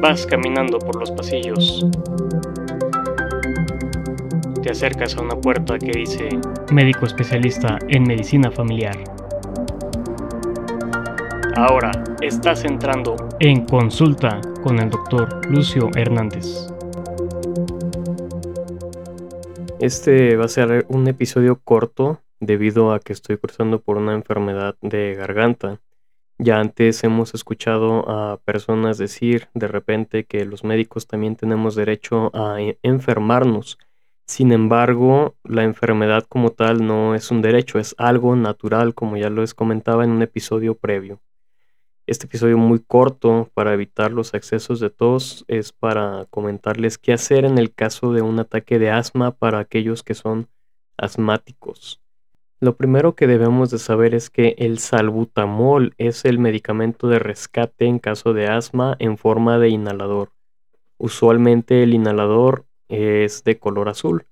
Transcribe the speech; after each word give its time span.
Vas 0.00 0.26
caminando 0.26 0.78
por 0.78 0.96
los 0.96 1.10
pasillos. 1.10 1.86
Te 4.62 4.70
acercas 4.70 5.16
a 5.16 5.22
una 5.22 5.36
puerta 5.36 5.78
que 5.78 5.92
dice 5.92 6.28
Médico 6.72 7.06
especialista 7.06 7.78
en 7.88 8.04
medicina 8.04 8.50
familiar. 8.50 8.96
Ahora 11.56 11.90
estás 12.22 12.64
entrando 12.64 13.16
en 13.40 13.66
consulta 13.66 14.40
con 14.62 14.78
el 14.78 14.88
doctor 14.88 15.44
Lucio 15.50 15.90
Hernández. 15.94 16.69
Este 19.80 20.36
va 20.36 20.44
a 20.44 20.48
ser 20.48 20.84
un 20.90 21.08
episodio 21.08 21.58
corto 21.58 22.20
debido 22.38 22.92
a 22.92 23.00
que 23.00 23.14
estoy 23.14 23.38
cruzando 23.38 23.80
por 23.80 23.96
una 23.96 24.12
enfermedad 24.12 24.76
de 24.82 25.14
garganta. 25.14 25.80
Ya 26.36 26.60
antes 26.60 27.02
hemos 27.02 27.32
escuchado 27.32 28.06
a 28.06 28.36
personas 28.44 28.98
decir 28.98 29.48
de 29.54 29.68
repente 29.68 30.24
que 30.24 30.44
los 30.44 30.64
médicos 30.64 31.06
también 31.06 31.34
tenemos 31.34 31.76
derecho 31.76 32.30
a 32.34 32.60
e-, 32.60 32.78
enfermarnos. 32.82 33.78
Sin 34.26 34.52
embargo, 34.52 35.36
la 35.44 35.64
enfermedad 35.64 36.26
como 36.28 36.50
tal 36.50 36.86
no 36.86 37.14
es 37.14 37.30
un 37.30 37.40
derecho, 37.40 37.78
es 37.78 37.94
algo 37.96 38.36
natural, 38.36 38.94
como 38.94 39.16
ya 39.16 39.30
lo 39.30 39.42
comentaba 39.56 40.04
en 40.04 40.10
un 40.10 40.20
episodio 40.20 40.74
previo. 40.74 41.22
Este 42.10 42.26
episodio 42.26 42.58
muy 42.58 42.80
corto 42.80 43.48
para 43.54 43.72
evitar 43.72 44.10
los 44.10 44.34
excesos 44.34 44.80
de 44.80 44.90
tos 44.90 45.44
es 45.46 45.70
para 45.70 46.26
comentarles 46.30 46.98
qué 46.98 47.12
hacer 47.12 47.44
en 47.44 47.56
el 47.56 47.72
caso 47.72 48.12
de 48.12 48.20
un 48.20 48.40
ataque 48.40 48.80
de 48.80 48.90
asma 48.90 49.30
para 49.30 49.60
aquellos 49.60 50.02
que 50.02 50.14
son 50.14 50.48
asmáticos. 50.96 52.00
Lo 52.58 52.76
primero 52.76 53.14
que 53.14 53.28
debemos 53.28 53.70
de 53.70 53.78
saber 53.78 54.16
es 54.16 54.28
que 54.28 54.56
el 54.58 54.80
salbutamol 54.80 55.94
es 55.98 56.24
el 56.24 56.40
medicamento 56.40 57.06
de 57.06 57.20
rescate 57.20 57.86
en 57.86 58.00
caso 58.00 58.32
de 58.32 58.48
asma 58.48 58.96
en 58.98 59.16
forma 59.16 59.60
de 59.60 59.68
inhalador. 59.68 60.32
Usualmente 60.98 61.84
el 61.84 61.94
inhalador 61.94 62.66
es 62.88 63.44
de 63.44 63.60
color 63.60 63.88
azul. 63.88 64.26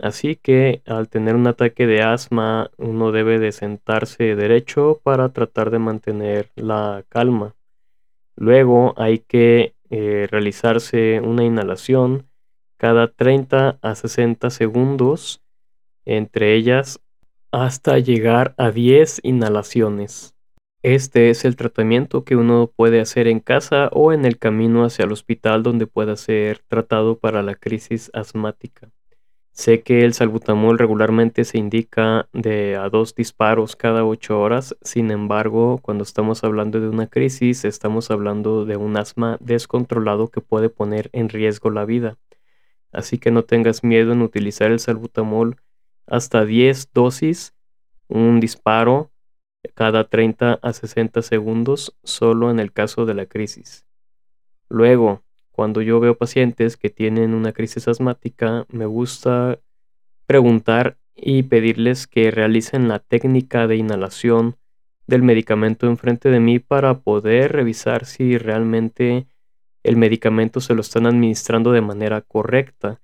Así 0.00 0.36
que 0.36 0.82
al 0.86 1.08
tener 1.08 1.34
un 1.36 1.46
ataque 1.46 1.86
de 1.86 2.02
asma 2.02 2.70
uno 2.78 3.12
debe 3.12 3.38
de 3.38 3.52
sentarse 3.52 4.34
derecho 4.34 5.00
para 5.02 5.28
tratar 5.30 5.70
de 5.70 5.78
mantener 5.78 6.50
la 6.56 7.04
calma. 7.08 7.54
Luego 8.36 8.94
hay 8.96 9.18
que 9.18 9.74
eh, 9.90 10.26
realizarse 10.30 11.20
una 11.20 11.44
inhalación 11.44 12.26
cada 12.78 13.08
30 13.08 13.78
a 13.82 13.94
60 13.94 14.48
segundos, 14.48 15.42
entre 16.06 16.54
ellas 16.54 17.00
hasta 17.52 17.98
llegar 17.98 18.54
a 18.56 18.70
10 18.70 19.20
inhalaciones. 19.22 20.34
Este 20.82 21.28
es 21.28 21.44
el 21.44 21.56
tratamiento 21.56 22.24
que 22.24 22.36
uno 22.36 22.72
puede 22.74 23.02
hacer 23.02 23.28
en 23.28 23.40
casa 23.40 23.90
o 23.92 24.14
en 24.14 24.24
el 24.24 24.38
camino 24.38 24.84
hacia 24.84 25.04
el 25.04 25.12
hospital 25.12 25.62
donde 25.62 25.86
pueda 25.86 26.16
ser 26.16 26.60
tratado 26.68 27.18
para 27.18 27.42
la 27.42 27.54
crisis 27.54 28.10
asmática. 28.14 28.90
Sé 29.52 29.82
que 29.82 30.04
el 30.04 30.14
salbutamol 30.14 30.78
regularmente 30.78 31.44
se 31.44 31.58
indica 31.58 32.28
de 32.32 32.76
a 32.76 32.88
dos 32.88 33.14
disparos 33.14 33.76
cada 33.76 34.04
ocho 34.04 34.40
horas, 34.40 34.76
sin 34.82 35.10
embargo, 35.10 35.78
cuando 35.82 36.04
estamos 36.04 36.44
hablando 36.44 36.80
de 36.80 36.88
una 36.88 37.08
crisis, 37.08 37.64
estamos 37.64 38.10
hablando 38.10 38.64
de 38.64 38.76
un 38.76 38.96
asma 38.96 39.36
descontrolado 39.40 40.28
que 40.28 40.40
puede 40.40 40.70
poner 40.70 41.10
en 41.12 41.28
riesgo 41.28 41.70
la 41.70 41.84
vida. 41.84 42.16
Así 42.92 43.18
que 43.18 43.30
no 43.30 43.44
tengas 43.44 43.84
miedo 43.84 44.12
en 44.12 44.22
utilizar 44.22 44.70
el 44.70 44.80
salbutamol 44.80 45.56
hasta 46.06 46.44
10 46.44 46.92
dosis, 46.92 47.54
un 48.08 48.40
disparo 48.40 49.10
cada 49.74 50.08
30 50.08 50.58
a 50.62 50.72
60 50.72 51.22
segundos, 51.22 51.96
solo 52.02 52.50
en 52.50 52.60
el 52.60 52.72
caso 52.72 53.04
de 53.04 53.14
la 53.14 53.26
crisis. 53.26 53.84
Luego, 54.68 55.22
cuando 55.60 55.82
yo 55.82 56.00
veo 56.00 56.16
pacientes 56.16 56.78
que 56.78 56.88
tienen 56.88 57.34
una 57.34 57.52
crisis 57.52 57.86
asmática, 57.86 58.64
me 58.70 58.86
gusta 58.86 59.58
preguntar 60.24 60.96
y 61.14 61.42
pedirles 61.42 62.06
que 62.06 62.30
realicen 62.30 62.88
la 62.88 62.98
técnica 62.98 63.66
de 63.66 63.76
inhalación 63.76 64.56
del 65.06 65.22
medicamento 65.22 65.86
enfrente 65.86 66.30
de 66.30 66.40
mí 66.40 66.60
para 66.60 67.00
poder 67.00 67.52
revisar 67.52 68.06
si 68.06 68.38
realmente 68.38 69.26
el 69.82 69.98
medicamento 69.98 70.62
se 70.62 70.74
lo 70.74 70.80
están 70.80 71.04
administrando 71.04 71.72
de 71.72 71.82
manera 71.82 72.22
correcta, 72.22 73.02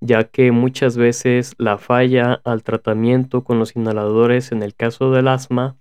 ya 0.00 0.24
que 0.24 0.50
muchas 0.50 0.96
veces 0.96 1.54
la 1.56 1.78
falla 1.78 2.40
al 2.42 2.64
tratamiento 2.64 3.44
con 3.44 3.60
los 3.60 3.76
inhaladores 3.76 4.50
en 4.50 4.64
el 4.64 4.74
caso 4.74 5.12
del 5.12 5.28
asma 5.28 5.76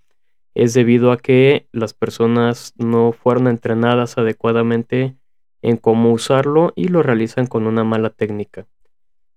es 0.53 0.75
debido 0.75 1.11
a 1.11 1.17
que 1.17 1.67
las 1.71 1.95
personas 1.95 2.75
no 2.77 3.11
fueron 3.11 3.47
entrenadas 3.47 4.19
adecuadamente 4.19 5.15
en 5.61 5.77
cómo 5.77 6.11
usarlo 6.11 6.73
y 6.75 6.87
lo 6.87 7.03
realizan 7.03 7.47
con 7.47 7.67
una 7.67 7.83
mala 7.83 8.09
técnica. 8.09 8.67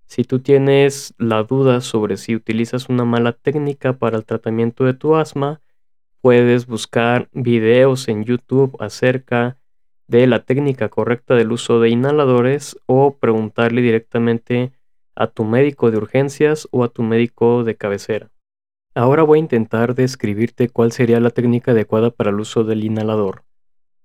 Si 0.06 0.24
tú 0.24 0.40
tienes 0.40 1.14
la 1.18 1.42
duda 1.42 1.80
sobre 1.80 2.16
si 2.16 2.36
utilizas 2.36 2.88
una 2.88 3.04
mala 3.04 3.32
técnica 3.32 3.94
para 3.94 4.16
el 4.16 4.24
tratamiento 4.24 4.84
de 4.84 4.94
tu 4.94 5.16
asma, 5.16 5.60
puedes 6.20 6.66
buscar 6.66 7.28
videos 7.32 8.08
en 8.08 8.24
YouTube 8.24 8.76
acerca 8.80 9.58
de 10.06 10.26
la 10.26 10.44
técnica 10.44 10.88
correcta 10.88 11.34
del 11.34 11.52
uso 11.52 11.80
de 11.80 11.88
inhaladores 11.88 12.78
o 12.86 13.16
preguntarle 13.16 13.80
directamente 13.80 14.72
a 15.16 15.26
tu 15.28 15.44
médico 15.44 15.90
de 15.90 15.96
urgencias 15.96 16.68
o 16.70 16.84
a 16.84 16.88
tu 16.88 17.02
médico 17.02 17.64
de 17.64 17.76
cabecera. 17.76 18.30
Ahora 18.94 19.22
voy 19.22 19.38
a 19.38 19.40
intentar 19.40 19.94
describirte 19.94 20.68
cuál 20.68 20.92
sería 20.92 21.18
la 21.20 21.30
técnica 21.30 21.72
adecuada 21.72 22.10
para 22.10 22.30
el 22.30 22.38
uso 22.38 22.64
del 22.64 22.84
inhalador. 22.84 23.44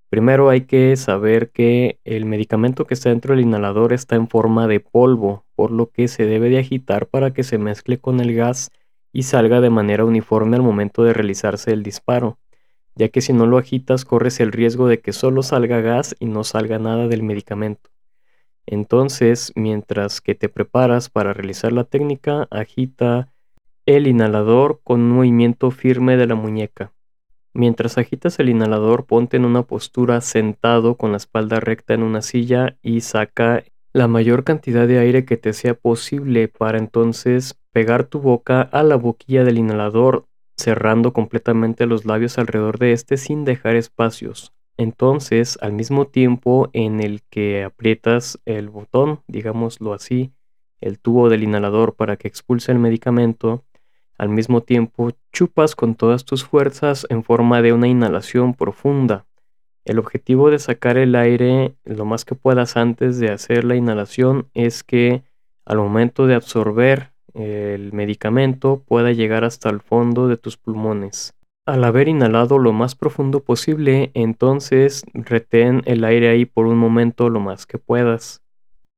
Primero 0.09 0.49
hay 0.49 0.61
que 0.61 0.95
saber 0.95 1.51
que 1.51 1.99
el 2.03 2.25
medicamento 2.25 2.85
que 2.85 2.95
está 2.95 3.09
dentro 3.09 3.35
del 3.35 3.45
inhalador 3.45 3.93
está 3.93 4.15
en 4.15 4.27
forma 4.27 4.67
de 4.67 4.79
polvo, 4.79 5.45
por 5.55 5.69
lo 5.69 5.91
que 5.91 6.07
se 6.07 6.25
debe 6.25 6.49
de 6.49 6.57
agitar 6.57 7.05
para 7.05 7.31
que 7.31 7.43
se 7.43 7.59
mezcle 7.59 7.99
con 7.99 8.19
el 8.19 8.33
gas 8.33 8.71
y 9.13 9.23
salga 9.23 9.61
de 9.61 9.69
manera 9.69 10.05
uniforme 10.05 10.55
al 10.55 10.63
momento 10.63 11.03
de 11.03 11.13
realizarse 11.13 11.71
el 11.71 11.83
disparo, 11.83 12.39
ya 12.95 13.09
que 13.09 13.21
si 13.21 13.33
no 13.33 13.45
lo 13.45 13.59
agitas 13.59 14.03
corres 14.03 14.39
el 14.39 14.51
riesgo 14.51 14.87
de 14.87 14.99
que 14.99 15.13
solo 15.13 15.43
salga 15.43 15.79
gas 15.81 16.15
y 16.19 16.25
no 16.25 16.43
salga 16.43 16.79
nada 16.79 17.07
del 17.07 17.21
medicamento. 17.21 17.91
Entonces, 18.65 19.51
mientras 19.55 20.21
que 20.21 20.33
te 20.33 20.49
preparas 20.49 21.09
para 21.09 21.33
realizar 21.33 21.71
la 21.71 21.83
técnica, 21.83 22.47
agita 22.49 23.31
el 23.85 24.07
inhalador 24.07 24.81
con 24.83 25.01
un 25.01 25.11
movimiento 25.11 25.69
firme 25.69 26.17
de 26.17 26.27
la 26.27 26.35
muñeca. 26.35 26.93
Mientras 27.59 27.97
agitas 27.97 28.39
el 28.39 28.47
inhalador, 28.47 29.05
ponte 29.05 29.35
en 29.35 29.43
una 29.43 29.63
postura 29.63 30.21
sentado 30.21 30.95
con 30.95 31.11
la 31.11 31.17
espalda 31.17 31.59
recta 31.59 31.93
en 31.93 32.03
una 32.03 32.21
silla 32.21 32.77
y 32.81 33.01
saca 33.01 33.65
la 33.91 34.07
mayor 34.07 34.45
cantidad 34.45 34.87
de 34.87 34.97
aire 34.97 35.25
que 35.25 35.35
te 35.35 35.51
sea 35.51 35.73
posible 35.73 36.47
para 36.47 36.77
entonces 36.77 37.59
pegar 37.73 38.05
tu 38.05 38.21
boca 38.21 38.61
a 38.61 38.81
la 38.81 38.95
boquilla 38.95 39.43
del 39.43 39.57
inhalador, 39.57 40.25
cerrando 40.55 41.11
completamente 41.11 41.85
los 41.85 42.05
labios 42.05 42.37
alrededor 42.37 42.79
de 42.79 42.93
este 42.93 43.17
sin 43.17 43.43
dejar 43.43 43.75
espacios. 43.75 44.53
Entonces, 44.77 45.57
al 45.61 45.73
mismo 45.73 46.07
tiempo 46.07 46.69
en 46.71 47.01
el 47.01 47.23
que 47.23 47.65
aprietas 47.65 48.39
el 48.45 48.69
botón, 48.69 49.19
digámoslo 49.27 49.91
así, 49.91 50.31
el 50.79 50.97
tubo 50.97 51.27
del 51.27 51.43
inhalador 51.43 51.95
para 51.95 52.15
que 52.15 52.29
expulse 52.29 52.71
el 52.71 52.79
medicamento, 52.79 53.65
al 54.19 54.29
mismo 54.29 54.61
tiempo, 54.61 55.11
chupas 55.31 55.75
con 55.75 55.95
todas 55.95 56.25
tus 56.25 56.43
fuerzas 56.43 57.07
en 57.09 57.23
forma 57.23 57.61
de 57.61 57.71
una 57.71 57.87
inhalación 57.87 58.53
profunda. 58.53 59.25
El 59.85 59.97
objetivo 59.97 60.51
de 60.51 60.59
sacar 60.59 60.97
el 60.97 61.15
aire 61.15 61.73
lo 61.85 62.05
más 62.05 62.25
que 62.25 62.35
puedas 62.35 62.75
antes 62.75 63.17
de 63.19 63.31
hacer 63.31 63.63
la 63.63 63.75
inhalación 63.75 64.49
es 64.53 64.83
que 64.83 65.23
al 65.65 65.77
momento 65.77 66.27
de 66.27 66.35
absorber 66.35 67.13
el 67.33 67.93
medicamento 67.93 68.83
pueda 68.85 69.13
llegar 69.13 69.45
hasta 69.45 69.69
el 69.69 69.79
fondo 69.79 70.27
de 70.27 70.35
tus 70.35 70.57
pulmones. 70.57 71.33
Al 71.65 71.83
haber 71.85 72.09
inhalado 72.09 72.57
lo 72.57 72.73
más 72.73 72.95
profundo 72.95 73.39
posible, 73.39 74.11
entonces 74.15 75.05
retén 75.13 75.81
el 75.85 76.03
aire 76.03 76.29
ahí 76.29 76.45
por 76.45 76.65
un 76.65 76.77
momento 76.77 77.29
lo 77.29 77.39
más 77.39 77.65
que 77.65 77.77
puedas. 77.77 78.41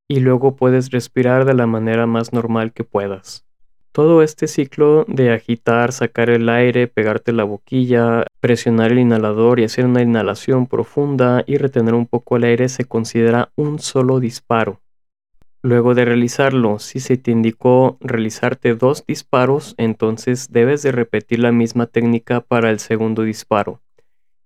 Y 0.07 0.19
luego 0.19 0.55
puedes 0.55 0.89
respirar 0.89 1.45
de 1.45 1.53
la 1.53 1.67
manera 1.67 2.07
más 2.07 2.33
normal 2.33 2.73
que 2.73 2.83
puedas. 2.83 3.45
Todo 3.91 4.21
este 4.21 4.47
ciclo 4.47 5.03
de 5.09 5.33
agitar, 5.33 5.91
sacar 5.91 6.29
el 6.29 6.47
aire, 6.47 6.87
pegarte 6.87 7.33
la 7.33 7.43
boquilla, 7.43 8.25
presionar 8.39 8.93
el 8.93 8.99
inhalador 8.99 9.59
y 9.59 9.65
hacer 9.65 9.85
una 9.85 10.01
inhalación 10.01 10.65
profunda 10.65 11.43
y 11.45 11.57
retener 11.57 11.93
un 11.93 12.05
poco 12.05 12.37
el 12.37 12.45
aire 12.45 12.69
se 12.69 12.85
considera 12.85 13.51
un 13.57 13.79
solo 13.79 14.21
disparo. 14.21 14.79
Luego 15.61 15.93
de 15.93 16.05
realizarlo, 16.05 16.79
si 16.79 17.01
se 17.01 17.17
te 17.17 17.31
indicó 17.31 17.97
realizarte 17.99 18.75
dos 18.75 19.05
disparos, 19.05 19.75
entonces 19.77 20.53
debes 20.53 20.83
de 20.83 20.93
repetir 20.93 21.39
la 21.39 21.51
misma 21.51 21.85
técnica 21.85 22.39
para 22.39 22.69
el 22.69 22.79
segundo 22.79 23.23
disparo. 23.23 23.81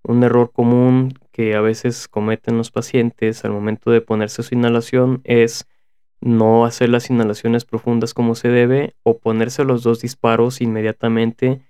Un 0.03 0.23
error 0.23 0.51
común 0.51 1.13
que 1.31 1.55
a 1.55 1.61
veces 1.61 2.07
cometen 2.07 2.57
los 2.57 2.71
pacientes 2.71 3.45
al 3.45 3.51
momento 3.51 3.91
de 3.91 4.01
ponerse 4.01 4.41
su 4.41 4.55
inhalación 4.55 5.21
es 5.23 5.67
no 6.25 6.65
hacer 6.65 6.89
las 6.89 7.11
inhalaciones 7.11 7.65
profundas 7.65 8.15
como 8.15 8.33
se 8.33 8.49
debe 8.49 8.95
o 9.03 9.19
ponerse 9.19 9.63
los 9.63 9.83
dos 9.83 10.01
disparos 10.01 10.59
inmediatamente 10.59 11.61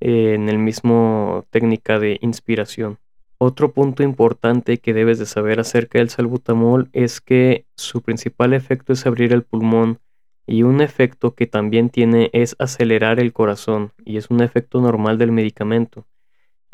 eh, 0.00 0.34
en 0.34 0.48
el 0.48 0.58
mismo 0.58 1.44
técnica 1.50 1.98
de 1.98 2.18
inspiración. 2.22 2.98
Otro 3.38 3.72
punto 3.72 4.04
importante 4.04 4.78
que 4.78 4.94
debes 4.94 5.18
de 5.18 5.26
saber 5.26 5.58
acerca 5.58 5.98
del 5.98 6.08
salbutamol 6.08 6.88
es 6.92 7.20
que 7.20 7.66
su 7.76 8.00
principal 8.00 8.54
efecto 8.54 8.92
es 8.92 9.04
abrir 9.06 9.32
el 9.32 9.42
pulmón 9.42 9.98
y 10.46 10.62
un 10.62 10.80
efecto 10.80 11.34
que 11.34 11.48
también 11.48 11.90
tiene 11.90 12.30
es 12.32 12.54
acelerar 12.60 13.18
el 13.18 13.32
corazón 13.32 13.90
y 14.04 14.18
es 14.18 14.30
un 14.30 14.40
efecto 14.40 14.80
normal 14.80 15.18
del 15.18 15.32
medicamento. 15.32 16.06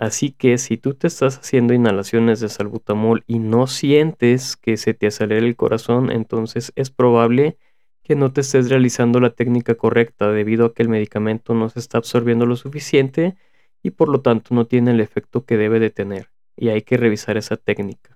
Así 0.02 0.32
que 0.32 0.58
si 0.58 0.78
tú 0.78 0.94
te 0.94 1.06
estás 1.06 1.38
haciendo 1.38 1.74
inhalaciones 1.74 2.40
de 2.40 2.48
salbutamol 2.48 3.22
y 3.28 3.38
no 3.38 3.68
sientes 3.68 4.56
que 4.56 4.76
se 4.76 4.94
te 4.94 5.06
acelere 5.06 5.46
el 5.46 5.54
corazón, 5.54 6.10
entonces 6.10 6.72
es 6.74 6.90
probable 6.90 7.56
que 8.02 8.16
no 8.16 8.32
te 8.32 8.40
estés 8.40 8.68
realizando 8.68 9.20
la 9.20 9.30
técnica 9.30 9.76
correcta 9.76 10.32
debido 10.32 10.66
a 10.66 10.74
que 10.74 10.82
el 10.82 10.88
medicamento 10.88 11.54
no 11.54 11.68
se 11.68 11.78
está 11.78 11.98
absorbiendo 11.98 12.46
lo 12.46 12.56
suficiente 12.56 13.36
y 13.80 13.90
por 13.92 14.08
lo 14.08 14.20
tanto 14.22 14.56
no 14.56 14.66
tiene 14.66 14.90
el 14.90 15.00
efecto 15.00 15.44
que 15.44 15.56
debe 15.56 15.78
de 15.78 15.90
tener 15.90 16.32
y 16.56 16.70
hay 16.70 16.82
que 16.82 16.96
revisar 16.96 17.36
esa 17.36 17.56
técnica. 17.56 18.11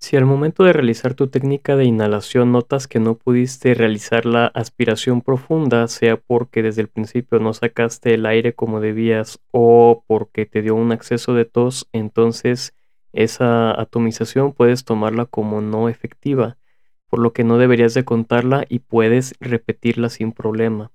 Si 0.00 0.16
al 0.16 0.24
momento 0.24 0.62
de 0.62 0.72
realizar 0.72 1.14
tu 1.14 1.26
técnica 1.26 1.74
de 1.74 1.84
inhalación 1.84 2.52
notas 2.52 2.86
que 2.86 3.00
no 3.00 3.16
pudiste 3.16 3.74
realizar 3.74 4.26
la 4.26 4.46
aspiración 4.46 5.22
profunda, 5.22 5.88
sea 5.88 6.16
porque 6.16 6.62
desde 6.62 6.82
el 6.82 6.88
principio 6.88 7.40
no 7.40 7.52
sacaste 7.52 8.14
el 8.14 8.24
aire 8.24 8.54
como 8.54 8.80
debías 8.80 9.40
o 9.50 10.04
porque 10.06 10.46
te 10.46 10.62
dio 10.62 10.76
un 10.76 10.92
acceso 10.92 11.34
de 11.34 11.46
tos, 11.46 11.88
entonces 11.92 12.74
esa 13.12 13.78
atomización 13.78 14.52
puedes 14.52 14.84
tomarla 14.84 15.26
como 15.26 15.60
no 15.60 15.88
efectiva, 15.88 16.58
por 17.10 17.18
lo 17.18 17.32
que 17.32 17.42
no 17.42 17.58
deberías 17.58 17.92
de 17.92 18.04
contarla 18.04 18.64
y 18.68 18.78
puedes 18.78 19.34
repetirla 19.40 20.10
sin 20.10 20.32
problema. 20.32 20.92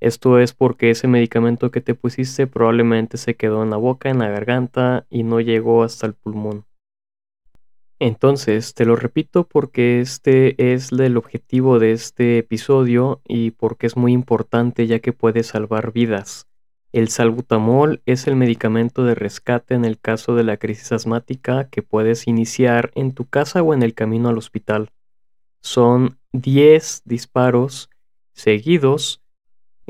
Esto 0.00 0.38
es 0.38 0.54
porque 0.54 0.90
ese 0.90 1.06
medicamento 1.06 1.70
que 1.70 1.82
te 1.82 1.94
pusiste 1.94 2.46
probablemente 2.46 3.18
se 3.18 3.36
quedó 3.36 3.62
en 3.62 3.70
la 3.70 3.76
boca, 3.76 4.08
en 4.08 4.20
la 4.20 4.30
garganta 4.30 5.06
y 5.10 5.22
no 5.22 5.40
llegó 5.40 5.82
hasta 5.82 6.06
el 6.06 6.14
pulmón. 6.14 6.64
Entonces, 8.00 8.74
te 8.74 8.84
lo 8.84 8.94
repito 8.94 9.48
porque 9.48 10.00
este 10.00 10.72
es 10.72 10.92
el 10.92 11.16
objetivo 11.16 11.80
de 11.80 11.92
este 11.92 12.38
episodio 12.38 13.20
y 13.26 13.50
porque 13.50 13.88
es 13.88 13.96
muy 13.96 14.12
importante 14.12 14.86
ya 14.86 15.00
que 15.00 15.12
puede 15.12 15.42
salvar 15.42 15.92
vidas. 15.92 16.46
El 16.92 17.08
salbutamol 17.08 18.00
es 18.06 18.28
el 18.28 18.36
medicamento 18.36 19.04
de 19.04 19.14
rescate 19.14 19.74
en 19.74 19.84
el 19.84 19.98
caso 19.98 20.36
de 20.36 20.44
la 20.44 20.56
crisis 20.56 20.92
asmática 20.92 21.68
que 21.68 21.82
puedes 21.82 22.28
iniciar 22.28 22.92
en 22.94 23.12
tu 23.12 23.26
casa 23.26 23.62
o 23.62 23.74
en 23.74 23.82
el 23.82 23.94
camino 23.94 24.28
al 24.28 24.38
hospital. 24.38 24.90
Son 25.60 26.18
10 26.32 27.02
disparos 27.04 27.90
seguidos, 28.32 29.22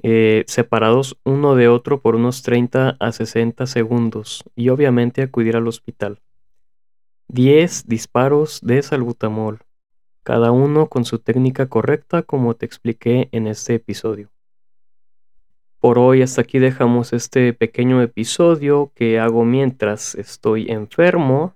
eh, 0.03 0.45
separados 0.47 1.19
uno 1.25 1.57
de 1.57 1.69
otro 1.69 2.01
por 2.01 2.17
unos 2.17 2.43
30 2.43 2.97
a 2.99 3.13
60 3.13 3.67
segundos 3.67 4.43
y 4.57 4.71
obviamente 4.71 5.23
acudir 5.23 5.57
al 5.57 5.69
hospital. 5.69 6.21
10 7.31 7.87
disparos 7.87 8.61
de 8.63 8.83
salbutamol, 8.83 9.59
cada 10.23 10.51
uno 10.51 10.89
con 10.89 11.05
su 11.05 11.19
técnica 11.19 11.69
correcta 11.69 12.23
como 12.23 12.55
te 12.55 12.65
expliqué 12.65 13.29
en 13.33 13.47
este 13.47 13.75
episodio. 13.75 14.31
Por 15.79 15.99
hoy 15.99 16.23
hasta 16.23 16.41
aquí 16.41 16.59
dejamos 16.59 17.13
este 17.13 17.53
pequeño 17.53 18.01
episodio 18.01 18.93
que 18.95 19.21
hago 19.21 19.45
mientras 19.45 20.15
estoy 20.15 20.71
enfermo 20.71 21.55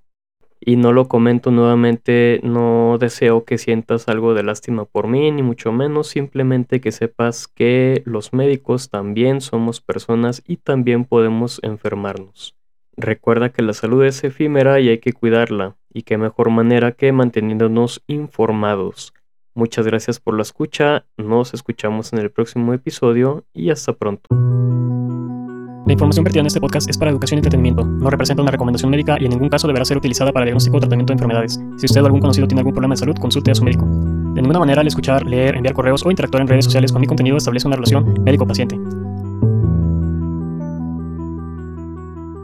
y 0.60 0.76
no 0.76 0.92
lo 0.92 1.08
comento 1.08 1.50
nuevamente, 1.50 2.40
no 2.42 2.98
deseo 3.00 3.46
que 3.46 3.56
sientas 3.56 4.08
algo 4.08 4.34
de 4.34 4.42
lástima 4.42 4.84
por 4.84 5.08
mí, 5.08 5.30
ni 5.30 5.42
mucho 5.42 5.72
menos, 5.72 6.08
simplemente 6.08 6.82
que 6.82 6.92
sepas 6.92 7.48
que 7.48 8.02
los 8.04 8.34
médicos 8.34 8.90
también 8.90 9.40
somos 9.40 9.80
personas 9.80 10.42
y 10.46 10.58
también 10.58 11.06
podemos 11.06 11.60
enfermarnos. 11.62 12.61
Recuerda 12.96 13.48
que 13.48 13.62
la 13.62 13.72
salud 13.72 14.04
es 14.04 14.22
efímera 14.22 14.78
y 14.78 14.90
hay 14.90 14.98
que 14.98 15.14
cuidarla, 15.14 15.76
y 15.92 16.02
qué 16.02 16.18
mejor 16.18 16.50
manera 16.50 16.92
que 16.92 17.10
manteniéndonos 17.10 18.02
informados. 18.06 19.14
Muchas 19.54 19.86
gracias 19.86 20.20
por 20.20 20.36
la 20.36 20.42
escucha, 20.42 21.06
nos 21.16 21.54
escuchamos 21.54 22.12
en 22.12 22.18
el 22.18 22.30
próximo 22.30 22.74
episodio 22.74 23.44
y 23.54 23.70
hasta 23.70 23.94
pronto. 23.94 24.28
La 25.86 25.92
información 25.92 26.22
vertida 26.22 26.40
en 26.40 26.46
este 26.46 26.60
podcast 26.60 26.88
es 26.88 26.98
para 26.98 27.10
educación 27.10 27.38
y 27.38 27.40
entretenimiento. 27.40 27.84
No 27.84 28.10
representa 28.10 28.42
una 28.42 28.52
recomendación 28.52 28.90
médica 28.90 29.16
y 29.18 29.24
en 29.24 29.30
ningún 29.30 29.48
caso 29.48 29.66
deberá 29.66 29.84
ser 29.84 29.96
utilizada 29.96 30.30
para 30.30 30.44
diagnóstico 30.44 30.76
o 30.76 30.80
tratamiento 30.80 31.12
de 31.12 31.14
enfermedades. 31.14 31.60
Si 31.78 31.86
usted 31.86 32.02
o 32.02 32.06
algún 32.06 32.20
conocido 32.20 32.46
tiene 32.46 32.60
algún 32.60 32.74
problema 32.74 32.92
de 32.92 32.98
salud, 32.98 33.16
consulte 33.16 33.50
a 33.50 33.54
su 33.54 33.64
médico. 33.64 33.86
De 34.34 34.42
ninguna 34.42 34.60
manera 34.60 34.82
al 34.82 34.86
escuchar, 34.86 35.26
leer, 35.26 35.56
enviar 35.56 35.74
correos 35.74 36.04
o 36.04 36.10
interactuar 36.10 36.42
en 36.42 36.48
redes 36.48 36.66
sociales 36.66 36.92
con 36.92 37.00
mi 37.00 37.06
contenido 37.06 37.36
establece 37.36 37.66
una 37.66 37.76
relación 37.76 38.22
médico-paciente. 38.22 38.78